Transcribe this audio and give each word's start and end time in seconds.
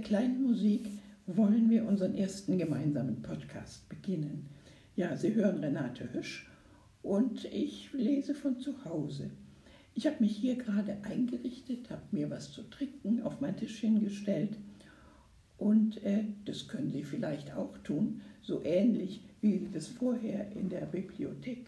dieser 0.00 0.08
kleinen 0.08 0.42
Musik 0.42 0.88
wollen 1.26 1.68
wir 1.68 1.86
unseren 1.86 2.14
ersten 2.14 2.56
gemeinsamen 2.56 3.20
Podcast 3.22 3.86
beginnen. 3.88 4.48
Ja, 4.96 5.16
Sie 5.16 5.34
hören 5.34 5.58
Renate 5.58 6.12
Hüsch 6.14 6.48
und 7.02 7.44
ich 7.46 7.92
lese 7.92 8.34
von 8.34 8.58
zu 8.60 8.84
Hause. 8.84 9.30
Ich 9.94 10.06
habe 10.06 10.16
mich 10.20 10.36
hier 10.36 10.56
gerade 10.56 10.96
eingerichtet, 11.02 11.90
habe 11.90 12.02
mir 12.12 12.30
was 12.30 12.50
zu 12.50 12.62
trinken 12.62 13.22
auf 13.22 13.40
mein 13.40 13.56
Tisch 13.56 13.78
hingestellt 13.80 14.56
und 15.58 16.02
äh, 16.02 16.24
das 16.46 16.66
können 16.66 16.90
Sie 16.90 17.04
vielleicht 17.04 17.54
auch 17.54 17.76
tun, 17.78 18.22
so 18.42 18.64
ähnlich 18.64 19.20
wie 19.42 19.58
Sie 19.58 19.70
das 19.70 19.88
vorher 19.88 20.50
in 20.52 20.70
der 20.70 20.86
Bibliothek 20.86 21.66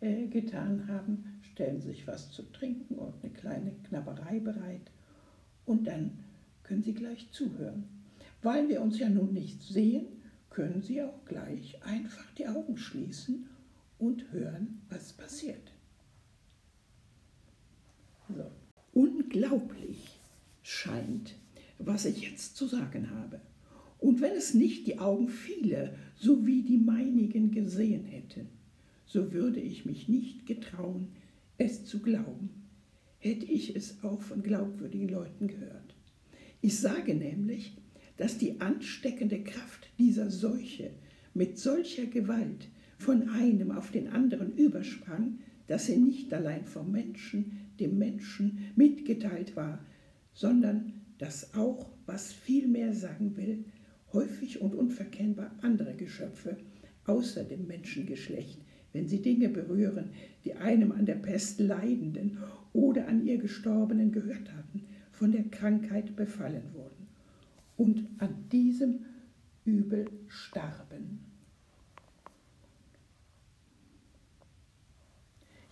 äh, 0.00 0.26
getan 0.26 0.86
haben. 0.86 1.40
Stellen 1.52 1.80
Sie 1.80 1.88
sich 1.88 2.06
was 2.06 2.30
zu 2.30 2.42
trinken 2.52 2.94
und 2.94 3.14
eine 3.22 3.32
kleine 3.32 3.72
Knabberei 3.88 4.38
bereit 4.38 4.90
und 5.66 5.86
dann 5.86 6.12
können 6.64 6.82
Sie 6.82 6.94
gleich 6.94 7.30
zuhören. 7.30 7.84
Weil 8.42 8.68
wir 8.68 8.82
uns 8.82 8.98
ja 8.98 9.08
nun 9.08 9.32
nicht 9.32 9.62
sehen, 9.62 10.06
können 10.50 10.82
Sie 10.82 11.00
auch 11.02 11.24
gleich 11.24 11.82
einfach 11.82 12.30
die 12.34 12.46
Augen 12.46 12.76
schließen 12.76 13.46
und 13.98 14.30
hören, 14.32 14.82
was 14.88 15.12
passiert. 15.12 15.72
So. 18.28 18.50
Unglaublich 18.92 20.20
scheint, 20.62 21.34
was 21.78 22.04
ich 22.04 22.22
jetzt 22.22 22.56
zu 22.56 22.66
sagen 22.66 23.10
habe. 23.10 23.40
Und 23.98 24.20
wenn 24.20 24.32
es 24.32 24.54
nicht 24.54 24.86
die 24.86 24.98
Augen 24.98 25.28
viele, 25.28 25.96
so 26.16 26.46
wie 26.46 26.62
die 26.62 26.78
meinigen 26.78 27.50
gesehen 27.50 28.04
hätten, 28.04 28.48
so 29.06 29.32
würde 29.32 29.60
ich 29.60 29.84
mich 29.84 30.08
nicht 30.08 30.46
getrauen, 30.46 31.08
es 31.58 31.84
zu 31.84 32.00
glauben, 32.00 32.50
hätte 33.18 33.46
ich 33.46 33.74
es 33.74 34.02
auch 34.02 34.20
von 34.20 34.42
glaubwürdigen 34.42 35.08
Leuten 35.08 35.48
gehört. 35.48 35.94
Ich 36.64 36.78
sage 36.78 37.14
nämlich, 37.14 37.76
dass 38.16 38.38
die 38.38 38.58
ansteckende 38.62 39.44
Kraft 39.44 39.86
dieser 39.98 40.30
Seuche 40.30 40.92
mit 41.34 41.58
solcher 41.58 42.06
Gewalt 42.06 42.70
von 42.96 43.28
einem 43.28 43.70
auf 43.70 43.90
den 43.90 44.08
anderen 44.08 44.56
übersprang, 44.56 45.40
dass 45.66 45.84
sie 45.84 45.98
nicht 45.98 46.32
allein 46.32 46.64
vom 46.64 46.90
Menschen, 46.90 47.68
dem 47.78 47.98
Menschen 47.98 48.72
mitgeteilt 48.76 49.56
war, 49.56 49.84
sondern 50.32 50.94
dass 51.18 51.52
auch, 51.52 51.90
was 52.06 52.32
viel 52.32 52.66
mehr 52.66 52.94
sagen 52.94 53.36
will, 53.36 53.66
häufig 54.14 54.62
und 54.62 54.74
unverkennbar 54.74 55.54
andere 55.60 55.92
Geschöpfe 55.92 56.56
außer 57.04 57.44
dem 57.44 57.66
Menschengeschlecht, 57.66 58.58
wenn 58.94 59.06
sie 59.06 59.20
Dinge 59.20 59.50
berühren, 59.50 60.12
die 60.46 60.54
einem 60.54 60.92
an 60.92 61.04
der 61.04 61.16
Pest 61.16 61.60
Leidenden 61.60 62.38
oder 62.72 63.06
an 63.06 63.26
ihr 63.26 63.36
Gestorbenen 63.36 64.12
gehört 64.12 64.50
hatten, 64.50 64.86
von 65.18 65.32
der 65.32 65.44
Krankheit 65.44 66.16
befallen 66.16 66.72
wurden 66.72 67.08
und 67.76 68.08
an 68.18 68.48
diesem 68.50 69.04
Übel 69.64 70.10
starben. 70.28 71.20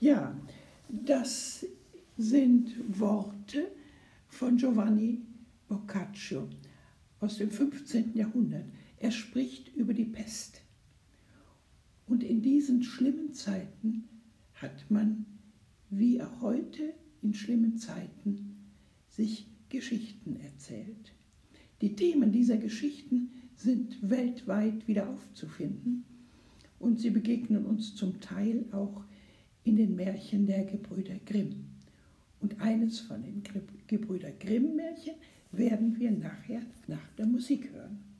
Ja, 0.01 0.37
das 0.89 1.65
sind 2.17 2.75
Worte 2.99 3.71
von 4.29 4.57
Giovanni 4.57 5.23
Boccaccio 5.69 6.49
aus 7.21 7.39
dem 7.39 7.51
15. 7.51 8.17
Jahrhundert. 8.17 8.65
Er 8.99 9.11
spricht 9.11 9.75
über 9.77 9.95
die 9.95 10.05
Pest. 10.05 10.63
Und 12.07 12.23
in 12.25 12.43
diesen 12.43 12.83
schlimmen 12.83 13.33
Zeiten 13.33 14.09
hat 14.55 14.91
man, 14.91 15.27
wie 15.91 16.21
auch 16.21 16.41
heute 16.41 16.95
in 17.23 17.35
schlimmen 17.35 17.77
Zeiten, 17.79 18.52
sich 19.13 19.47
Geschichten 19.69 20.37
erzählt. 20.37 21.13
Die 21.81 21.95
Themen 21.95 22.33
dieser 22.33 22.57
Geschichten 22.57 23.31
sind 23.57 24.09
weltweit 24.09 24.87
wieder 24.89 25.09
aufzufinden 25.09 26.05
und 26.79 27.01
sie 27.01 27.11
begegnen 27.11 27.65
uns 27.65 27.95
zum 27.95 28.21
Teil 28.21 28.65
auch 28.73 29.05
in 29.65 29.77
den 29.77 29.95
Märchen 29.95 30.47
der 30.47 30.65
Gebrüder 30.65 31.15
Grimm. 31.25 31.67
Und 32.41 32.61
eines 32.61 33.01
von 33.01 33.23
den 33.23 33.43
Gebrüder 33.87 34.33
Grimm 34.33 34.75
Märchen 34.77 35.15
werden 35.53 35.99
wir 35.99 36.11
nachher 36.11 36.63
nach 36.89 37.07
der 37.17 37.27
Musik 37.27 37.71
hören. 37.73 38.12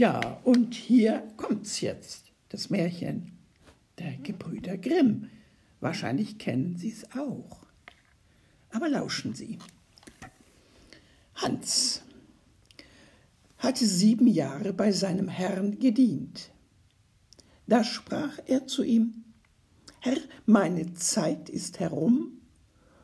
Ja, 0.00 0.40
und 0.44 0.72
hier 0.72 1.30
kommt's 1.36 1.82
jetzt, 1.82 2.32
das 2.48 2.70
Märchen 2.70 3.32
der 3.98 4.16
Gebrüder 4.16 4.78
Grimm. 4.78 5.28
Wahrscheinlich 5.80 6.38
kennen 6.38 6.78
Sie 6.78 6.88
es 6.88 7.04
auch. 7.14 7.66
Aber 8.70 8.88
lauschen 8.88 9.34
Sie. 9.34 9.58
Hans 11.34 12.00
hatte 13.58 13.84
sieben 13.84 14.26
Jahre 14.26 14.72
bei 14.72 14.90
seinem 14.90 15.28
Herrn 15.28 15.78
gedient. 15.78 16.50
Da 17.66 17.84
sprach 17.84 18.38
er 18.46 18.66
zu 18.66 18.82
ihm, 18.82 19.24
Herr, 20.00 20.16
meine 20.46 20.94
Zeit 20.94 21.50
ist 21.50 21.78
herum, 21.78 22.40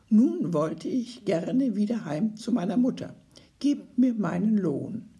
nun 0.09 0.51
wollte 0.51 0.87
ich 0.87 1.25
gerne 1.25 1.75
wieder 1.75 2.05
heim 2.05 2.37
zu 2.37 2.51
meiner 2.51 2.75
Mutter. 2.75 3.13
Gib 3.59 3.99
mir 3.99 4.15
meinen 4.15 4.57
Lohn. 4.57 5.16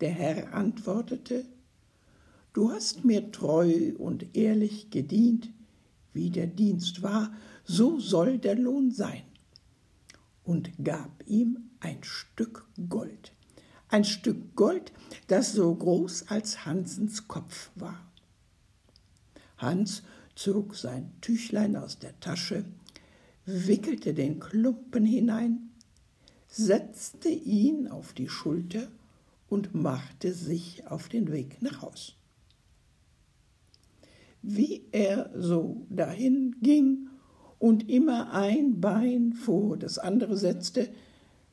Der 0.00 0.10
Herr 0.10 0.54
antwortete, 0.54 1.44
Du 2.52 2.70
hast 2.72 3.04
mir 3.04 3.30
treu 3.30 3.92
und 3.98 4.36
ehrlich 4.36 4.90
gedient, 4.90 5.50
wie 6.12 6.30
der 6.30 6.46
Dienst 6.46 7.02
war, 7.02 7.32
so 7.64 8.00
soll 8.00 8.38
der 8.38 8.56
Lohn 8.56 8.90
sein. 8.90 9.22
Und 10.44 10.70
gab 10.82 11.22
ihm 11.26 11.70
ein 11.80 12.02
Stück 12.02 12.66
Gold, 12.88 13.32
ein 13.88 14.04
Stück 14.04 14.56
Gold, 14.56 14.92
das 15.26 15.52
so 15.52 15.74
groß 15.74 16.28
als 16.28 16.64
Hansens 16.64 17.28
Kopf 17.28 17.70
war. 17.74 18.00
Hans 19.58 20.02
zog 20.34 20.74
sein 20.74 21.12
Tüchlein 21.20 21.76
aus 21.76 21.98
der 21.98 22.18
Tasche, 22.20 22.64
wickelte 23.44 24.14
den 24.14 24.40
Klumpen 24.40 25.04
hinein, 25.04 25.70
setzte 26.48 27.28
ihn 27.28 27.88
auf 27.88 28.12
die 28.12 28.28
Schulter 28.28 28.88
und 29.48 29.74
machte 29.74 30.32
sich 30.32 30.86
auf 30.86 31.08
den 31.08 31.32
Weg 31.32 31.62
nach 31.62 31.82
Haus. 31.82 32.14
Wie 34.42 34.86
er 34.92 35.30
so 35.34 35.86
dahin 35.90 36.56
ging 36.62 37.08
und 37.58 37.88
immer 37.90 38.32
ein 38.32 38.80
Bein 38.80 39.32
vor 39.32 39.76
das 39.76 39.98
andere 39.98 40.36
setzte, 40.36 40.88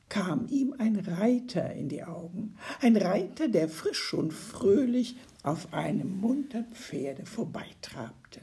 kam 0.08 0.46
ihm 0.48 0.74
ein 0.78 0.96
Reiter 0.96 1.72
in 1.72 1.88
die 1.88 2.04
Augen, 2.04 2.54
ein 2.80 2.96
Reiter, 2.96 3.48
der 3.48 3.68
frisch 3.68 4.14
und 4.14 4.32
fröhlich 4.32 5.16
auf 5.42 5.72
einem 5.72 6.20
munteren 6.20 6.66
Pferde 6.72 7.26
vorbeitrabte. 7.26 8.40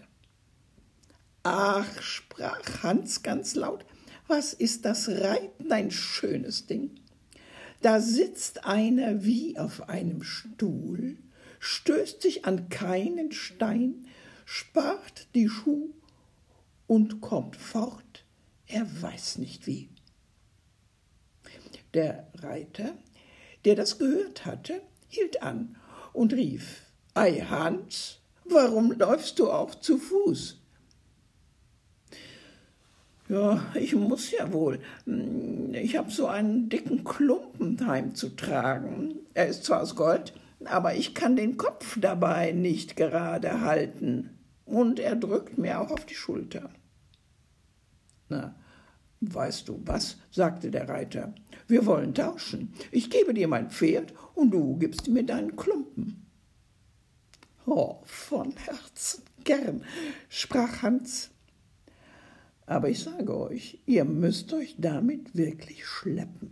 Ach, 1.43 2.01
sprach 2.01 2.83
Hans 2.83 3.23
ganz 3.23 3.55
laut, 3.55 3.85
was 4.27 4.53
ist 4.53 4.85
das 4.85 5.09
Reiten 5.09 5.71
ein 5.71 5.91
schönes 5.91 6.65
Ding? 6.65 6.91
Da 7.83 7.99
sitzt 7.99 8.63
einer 8.63 9.25
wie 9.25 9.59
auf 9.59 9.89
einem 9.89 10.23
Stuhl, 10.23 11.17
stößt 11.59 12.21
sich 12.21 12.45
an 12.45 12.69
keinen 12.69 13.33
Stein, 13.33 14.07
spart 14.45 15.27
die 15.35 15.49
Schuh 15.49 15.89
und 16.87 17.19
kommt 17.19 17.57
fort, 17.57 18.23
er 18.67 18.87
weiß 19.01 19.37
nicht 19.39 19.67
wie. 19.67 19.89
Der 21.93 22.31
Reiter, 22.35 22.97
der 23.65 23.75
das 23.75 23.99
gehört 23.99 24.45
hatte, 24.45 24.81
hielt 25.09 25.43
an 25.43 25.75
und 26.13 26.31
rief 26.31 26.83
Ei 27.13 27.41
Hans, 27.41 28.19
warum 28.45 28.93
läufst 28.93 29.39
du 29.39 29.51
auch 29.51 29.75
zu 29.75 29.97
Fuß? 29.97 30.62
Ja, 33.33 33.65
ich 33.73 33.95
muss 33.95 34.29
ja 34.29 34.53
wohl. 34.53 34.79
Ich 35.71 35.97
habe 35.97 36.11
so 36.11 36.27
einen 36.27 36.69
dicken 36.69 37.03
Klumpen 37.03 37.83
heimzutragen. 37.83 39.21
Er 39.33 39.47
ist 39.47 39.63
zwar 39.63 39.81
aus 39.81 39.95
Gold, 39.95 40.33
aber 40.65 40.93
ich 40.93 41.15
kann 41.15 41.35
den 41.35 41.57
Kopf 41.57 41.97
dabei 41.99 42.51
nicht 42.51 42.95
gerade 42.95 43.61
halten. 43.61 44.37
Und 44.65 44.99
er 44.99 45.15
drückt 45.15 45.57
mir 45.57 45.81
auch 45.81 45.89
auf 45.89 46.05
die 46.05 46.13
Schulter. 46.13 46.69
Na, 48.29 48.53
weißt 49.21 49.67
du 49.67 49.81
was? 49.83 50.17
sagte 50.29 50.69
der 50.69 50.87
Reiter. 50.87 51.33
Wir 51.67 51.87
wollen 51.87 52.13
tauschen. 52.13 52.71
Ich 52.91 53.09
gebe 53.09 53.33
dir 53.33 53.47
mein 53.47 53.71
Pferd 53.71 54.13
und 54.35 54.51
du 54.51 54.77
gibst 54.77 55.07
mir 55.07 55.23
deinen 55.23 55.55
Klumpen. 55.55 56.27
Oh, 57.65 57.97
von 58.03 58.53
Herzen 58.57 59.23
gern, 59.43 59.83
sprach 60.29 60.83
Hans. 60.83 61.32
Aber 62.65 62.89
ich 62.89 62.99
sage 62.99 63.37
euch, 63.37 63.81
ihr 63.85 64.05
müsst 64.05 64.53
euch 64.53 64.75
damit 64.77 65.35
wirklich 65.35 65.85
schleppen. 65.85 66.51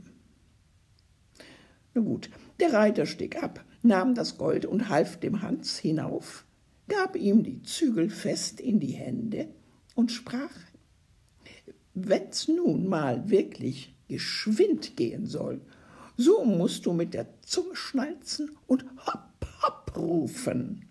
Na 1.94 2.02
gut, 2.02 2.30
der 2.60 2.74
Reiter 2.74 3.06
stieg 3.06 3.42
ab, 3.42 3.64
nahm 3.82 4.16
das 4.16 4.38
Gold 4.38 4.66
und 4.66 4.90
half 4.90 5.20
dem 5.20 5.42
Hans 5.42 5.78
hinauf, 5.78 6.46
gab 6.88 7.16
ihm 7.16 7.44
die 7.44 7.62
Zügel 7.64 8.10
fest 8.10 8.60
in 8.60 8.80
die 8.80 8.94
Hände 8.94 9.48
und 9.96 10.12
sprach, 10.12 10.52
wenn's 11.94 12.48
nun 12.48 12.88
mal 12.88 13.30
wirklich 13.30 13.94
geschwind 14.08 14.98
gehen 14.98 15.26
soll, 15.26 15.62
so 16.18 16.44
musst 16.44 16.86
du 16.86 16.94
mit 16.94 17.14
der 17.14 17.28
Zunge 17.42 17.76
schnalzen 17.76 18.52
und 18.68 18.86
hopp, 19.06 19.48
hopp 19.62 19.98
rufen. 19.98 20.86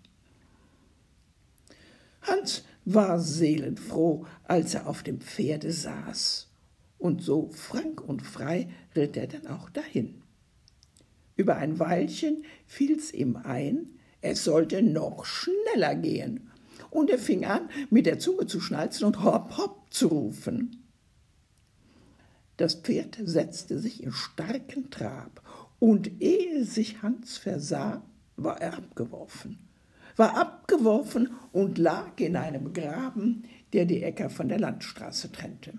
Hans 2.21 2.63
war 2.85 3.19
seelenfroh, 3.19 4.25
als 4.43 4.73
er 4.73 4.87
auf 4.87 5.03
dem 5.03 5.21
Pferde 5.21 5.71
saß, 5.71 6.47
und 6.97 7.21
so 7.21 7.49
frank 7.49 8.01
und 8.01 8.21
frei 8.21 8.69
ritt 8.95 9.17
er 9.17 9.27
dann 9.27 9.47
auch 9.47 9.69
dahin. 9.69 10.21
Über 11.35 11.55
ein 11.55 11.79
Weilchen 11.79 12.43
fiel's 12.65 13.13
ihm 13.13 13.35
ein, 13.35 13.89
es 14.21 14.43
sollte 14.43 14.83
noch 14.83 15.25
schneller 15.25 15.95
gehen, 15.95 16.51
und 16.89 17.09
er 17.09 17.19
fing 17.19 17.45
an, 17.45 17.69
mit 17.89 18.05
der 18.05 18.19
Zunge 18.19 18.45
zu 18.45 18.59
schnalzen 18.59 19.05
und 19.05 19.23
hopp, 19.23 19.57
hopp 19.57 19.93
zu 19.93 20.07
rufen. 20.07 20.83
Das 22.57 22.75
Pferd 22.75 23.17
setzte 23.23 23.79
sich 23.79 24.03
in 24.03 24.11
starken 24.11 24.89
Trab, 24.91 25.41
und 25.79 26.21
ehe 26.21 26.63
sich 26.63 27.01
Hans 27.01 27.37
versah, 27.37 28.03
war 28.35 28.61
er 28.61 28.77
abgeworfen, 28.77 29.57
war 30.21 30.37
abgeworfen 30.37 31.31
und 31.51 31.79
lag 31.79 32.19
in 32.19 32.35
einem 32.35 32.73
Graben, 32.73 33.41
der 33.73 33.85
die 33.85 34.03
Äcker 34.03 34.29
von 34.29 34.49
der 34.49 34.59
Landstraße 34.59 35.31
trennte. 35.31 35.73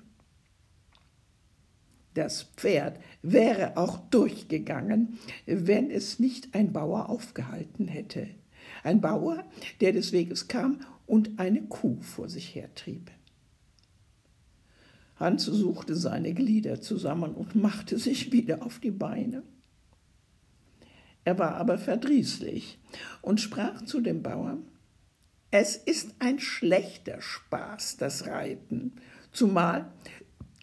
Das 2.14 2.42
Pferd 2.56 2.98
wäre 3.22 3.76
auch 3.76 3.98
durchgegangen, 4.10 5.20
wenn 5.46 5.92
es 5.92 6.18
nicht 6.18 6.56
ein 6.56 6.72
Bauer 6.72 7.08
aufgehalten 7.08 7.86
hätte. 7.86 8.26
Ein 8.82 9.00
Bauer, 9.00 9.44
der 9.80 9.92
des 9.92 10.10
Weges 10.10 10.48
kam 10.48 10.80
und 11.06 11.38
eine 11.38 11.62
Kuh 11.62 12.00
vor 12.00 12.28
sich 12.28 12.52
hertrieb. 12.56 13.12
Hans 15.14 15.44
suchte 15.44 15.94
seine 15.94 16.34
Glieder 16.34 16.80
zusammen 16.80 17.32
und 17.36 17.54
machte 17.54 17.96
sich 17.96 18.32
wieder 18.32 18.66
auf 18.66 18.80
die 18.80 18.90
Beine. 18.90 19.44
Er 21.24 21.38
war 21.38 21.54
aber 21.56 21.78
verdrießlich 21.78 22.78
und 23.20 23.40
sprach 23.40 23.82
zu 23.84 24.00
dem 24.00 24.22
Bauer 24.22 24.58
Es 25.50 25.76
ist 25.76 26.14
ein 26.18 26.40
schlechter 26.40 27.20
Spaß, 27.20 27.96
das 27.98 28.26
Reiten, 28.26 28.94
zumal 29.30 29.92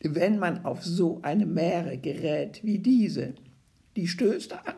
wenn 0.02 0.40
man 0.40 0.66
auf 0.66 0.84
so 0.84 1.22
eine 1.24 1.46
Mähre 1.46 1.98
gerät 1.98 2.64
wie 2.64 2.80
diese, 2.80 3.34
die 3.96 4.08
stößt 4.08 4.54
an 4.54 4.76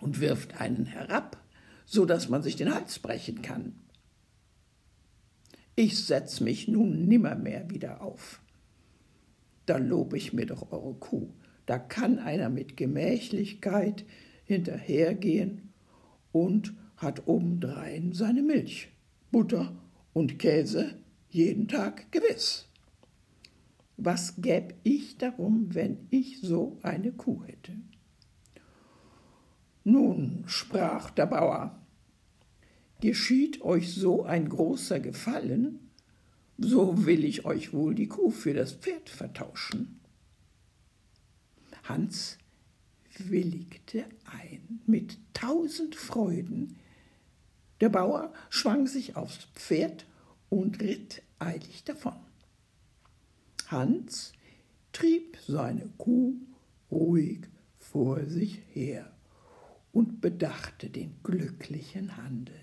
und 0.00 0.20
wirft 0.20 0.60
einen 0.60 0.86
herab, 0.86 1.38
so 1.84 2.06
dass 2.06 2.28
man 2.28 2.42
sich 2.42 2.56
den 2.56 2.74
Hals 2.74 2.98
brechen 2.98 3.42
kann. 3.42 3.74
Ich 5.74 6.04
setz 6.04 6.40
mich 6.40 6.68
nun 6.68 7.06
nimmermehr 7.06 7.70
wieder 7.70 8.02
auf. 8.02 8.40
Da 9.66 9.76
lob 9.78 10.14
ich 10.14 10.32
mir 10.32 10.46
doch 10.46 10.72
eure 10.72 10.94
Kuh. 10.94 11.28
Da 11.66 11.78
kann 11.78 12.18
einer 12.18 12.48
mit 12.48 12.76
Gemächlichkeit 12.76 14.04
hinterhergehen 14.44 15.72
und 16.32 16.74
hat 16.96 17.26
obendrein 17.26 18.12
seine 18.12 18.42
Milch, 18.42 18.88
Butter 19.30 19.76
und 20.12 20.38
Käse 20.38 20.94
jeden 21.30 21.68
Tag 21.68 22.10
gewiss. 22.12 22.68
Was 23.96 24.40
gäb 24.40 24.74
ich 24.82 25.18
darum, 25.18 25.74
wenn 25.74 26.06
ich 26.10 26.40
so 26.40 26.78
eine 26.82 27.12
Kuh 27.12 27.44
hätte? 27.44 27.72
Nun, 29.84 30.44
sprach 30.46 31.10
der 31.10 31.26
Bauer, 31.26 31.80
geschieht 33.00 33.62
euch 33.62 33.92
so 33.94 34.22
ein 34.24 34.48
großer 34.48 35.00
Gefallen, 35.00 35.90
so 36.58 37.06
will 37.06 37.24
ich 37.24 37.44
euch 37.44 37.72
wohl 37.72 37.94
die 37.94 38.06
Kuh 38.06 38.30
für 38.30 38.54
das 38.54 38.72
Pferd 38.72 39.08
vertauschen. 39.08 40.00
Hans 41.84 42.38
willigte 43.18 44.04
ein 44.24 44.80
mit 44.86 45.18
tausend 45.34 45.94
Freuden. 45.94 46.76
Der 47.80 47.88
Bauer 47.88 48.32
schwang 48.50 48.86
sich 48.86 49.16
aufs 49.16 49.46
Pferd 49.54 50.06
und 50.48 50.80
ritt 50.80 51.22
eilig 51.38 51.84
davon. 51.84 52.16
Hans 53.68 54.32
trieb 54.92 55.38
seine 55.46 55.88
Kuh 55.98 56.36
ruhig 56.90 57.48
vor 57.78 58.24
sich 58.26 58.60
her 58.72 59.10
und 59.92 60.20
bedachte 60.20 60.90
den 60.90 61.14
glücklichen 61.22 62.16
Handel. 62.16 62.60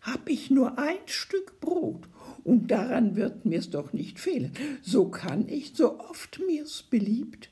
Hab 0.00 0.28
ich 0.28 0.50
nur 0.50 0.78
ein 0.78 1.06
Stück 1.06 1.60
Brot, 1.60 2.08
und 2.44 2.72
daran 2.72 3.14
wird 3.14 3.44
mir's 3.44 3.70
doch 3.70 3.92
nicht 3.92 4.18
fehlen, 4.18 4.52
so 4.82 5.08
kann 5.08 5.48
ich, 5.48 5.74
so 5.74 6.00
oft 6.00 6.40
mir's 6.44 6.82
beliebt, 6.82 7.50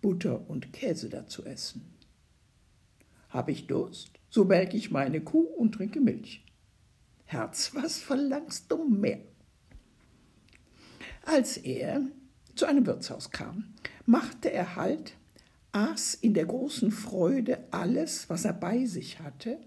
Butter 0.00 0.48
und 0.48 0.72
Käse 0.72 1.08
dazu 1.08 1.44
essen. 1.44 1.94
Hab 3.30 3.48
ich 3.48 3.66
Durst, 3.66 4.12
so 4.30 4.44
melk 4.44 4.74
ich 4.74 4.90
meine 4.90 5.20
Kuh 5.20 5.42
und 5.42 5.72
trinke 5.72 6.00
Milch. 6.00 6.44
Herz, 7.24 7.74
was 7.74 7.98
verlangst 7.98 8.70
du 8.70 8.88
mehr? 8.88 9.20
Als 11.24 11.58
er 11.58 12.00
zu 12.54 12.64
einem 12.64 12.86
Wirtshaus 12.86 13.30
kam, 13.30 13.74
machte 14.06 14.50
er 14.50 14.76
Halt, 14.76 15.14
aß 15.72 16.14
in 16.14 16.32
der 16.32 16.46
großen 16.46 16.90
Freude 16.90 17.66
alles, 17.70 18.30
was 18.30 18.46
er 18.46 18.54
bei 18.54 18.86
sich 18.86 19.20
hatte, 19.20 19.60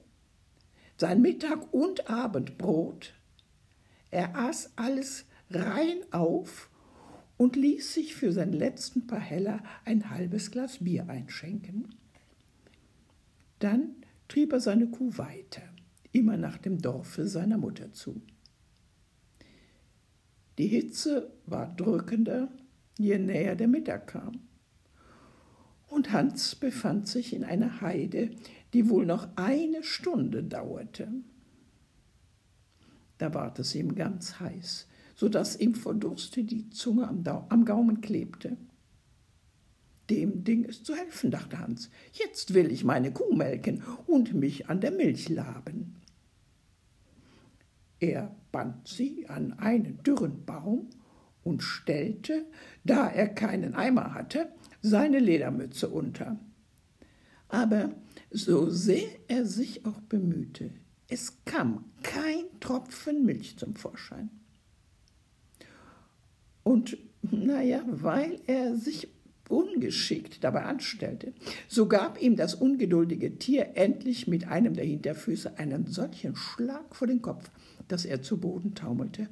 sein 0.97 1.21
Mittag- 1.21 1.71
und 1.71 2.09
Abendbrot. 2.09 3.13
Er 4.09 4.35
aß 4.35 4.71
alles 4.75 5.25
rein 5.51 6.01
auf 6.11 6.70
und 7.41 7.55
ließ 7.55 7.95
sich 7.95 8.13
für 8.13 8.31
seinen 8.31 8.53
letzten 8.53 9.07
paar 9.07 9.19
Heller 9.19 9.63
ein 9.83 10.11
halbes 10.11 10.51
Glas 10.51 10.77
Bier 10.77 11.09
einschenken. 11.09 11.87
Dann 13.57 13.95
trieb 14.27 14.53
er 14.53 14.59
seine 14.59 14.91
Kuh 14.91 15.17
weiter, 15.17 15.63
immer 16.11 16.37
nach 16.37 16.59
dem 16.59 16.77
Dorfe 16.83 17.27
seiner 17.27 17.57
Mutter 17.57 17.93
zu. 17.93 18.21
Die 20.59 20.67
Hitze 20.67 21.31
war 21.47 21.75
drückender, 21.75 22.49
je 22.99 23.17
näher 23.17 23.55
der 23.55 23.67
Mittag 23.67 24.05
kam. 24.05 24.41
Und 25.87 26.01
Und 26.01 26.11
Hans 26.11 26.53
befand 26.53 27.07
sich 27.07 27.33
in 27.33 27.43
einer 27.43 27.81
Heide, 27.81 28.29
die 28.73 28.87
wohl 28.87 29.07
noch 29.07 29.27
eine 29.35 29.81
Stunde 29.81 30.43
dauerte. 30.43 31.11
Da 33.17 33.33
ward 33.33 33.57
es 33.57 33.73
ihm 33.73 33.95
ganz 33.95 34.39
heiß, 34.39 34.87
so 35.21 35.29
dass 35.29 35.59
ihm 35.59 35.75
vor 35.75 35.93
Durste 35.93 36.43
die 36.43 36.71
Zunge 36.71 37.07
am, 37.07 37.23
am 37.49 37.63
Gaumen 37.63 38.01
klebte. 38.01 38.57
Dem 40.09 40.43
Ding 40.43 40.63
ist 40.63 40.87
zu 40.87 40.95
helfen, 40.95 41.29
dachte 41.29 41.59
Hans. 41.59 41.91
Jetzt 42.11 42.55
will 42.55 42.71
ich 42.71 42.83
meine 42.83 43.13
Kuh 43.13 43.35
melken 43.35 43.83
und 44.07 44.33
mich 44.33 44.67
an 44.67 44.81
der 44.81 44.89
Milch 44.89 45.29
laben. 45.29 45.97
Er 47.99 48.35
band 48.51 48.87
sie 48.87 49.29
an 49.29 49.53
einen 49.59 50.01
dürren 50.01 50.43
Baum 50.43 50.89
und 51.43 51.61
stellte, 51.61 52.47
da 52.83 53.07
er 53.07 53.27
keinen 53.27 53.75
Eimer 53.75 54.15
hatte, 54.15 54.51
seine 54.81 55.19
Ledermütze 55.19 55.87
unter. 55.89 56.39
Aber 57.47 57.91
so 58.31 58.71
sehr 58.71 59.07
er 59.27 59.45
sich 59.45 59.85
auch 59.85 60.01
bemühte, 60.01 60.71
es 61.09 61.45
kam 61.45 61.91
kein 62.01 62.45
Tropfen 62.59 63.23
Milch 63.23 63.55
zum 63.59 63.75
Vorschein. 63.75 64.31
Und 66.63 66.97
naja, 67.21 67.83
weil 67.87 68.39
er 68.47 68.75
sich 68.75 69.07
ungeschickt 69.49 70.43
dabei 70.43 70.63
anstellte, 70.63 71.33
so 71.67 71.87
gab 71.87 72.21
ihm 72.21 72.35
das 72.35 72.55
ungeduldige 72.55 73.37
Tier 73.37 73.71
endlich 73.75 74.27
mit 74.27 74.47
einem 74.47 74.73
der 74.73 74.85
Hinterfüße 74.85 75.57
einen 75.57 75.87
solchen 75.87 76.35
Schlag 76.35 76.95
vor 76.95 77.07
den 77.07 77.21
Kopf, 77.21 77.51
dass 77.87 78.05
er 78.05 78.21
zu 78.21 78.39
Boden 78.39 78.75
taumelte 78.75 79.27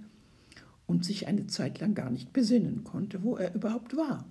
und 0.86 1.06
sich 1.06 1.28
eine 1.28 1.48
Zeit 1.48 1.80
lang 1.80 1.94
gar 1.94 2.10
nicht 2.10 2.34
besinnen 2.34 2.84
konnte, 2.84 3.24
wo 3.24 3.38
er 3.38 3.54
überhaupt 3.56 3.96
war. 3.96 4.26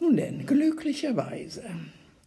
Nun 0.00 0.16
denn, 0.16 0.44
glücklicherweise 0.46 1.64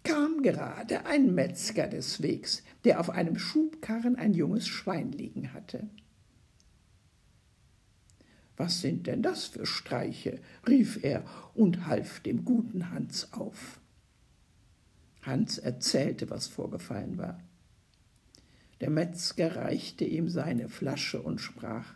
kam 0.04 0.42
gerade 0.42 1.06
ein 1.06 1.36
Metzger 1.36 1.88
des 1.88 2.22
Wegs, 2.24 2.64
der 2.84 3.00
auf 3.00 3.10
einem 3.12 3.38
Schubkarren 3.38 4.16
ein 4.16 4.34
junges 4.34 4.68
Schwein 4.68 5.12
liegen 5.12 5.54
hatte. 5.54 5.88
Was 8.60 8.82
sind 8.82 9.08
denn 9.08 9.22
das 9.22 9.46
für 9.46 9.66
Streiche? 9.66 10.42
rief 10.68 11.02
er 11.02 11.24
und 11.56 11.88
half 11.88 12.20
dem 12.20 12.44
guten 12.44 12.92
Hans 12.92 13.32
auf. 13.32 13.80
Hans 15.22 15.58
erzählte, 15.58 16.30
was 16.30 16.48
vorgefallen 16.48 17.18
war. 17.18 17.40
Der 18.82 18.90
Metzger 18.90 19.56
reichte 19.56 20.04
ihm 20.04 20.28
seine 20.28 20.68
Flasche 20.68 21.22
und 21.22 21.40
sprach 21.40 21.94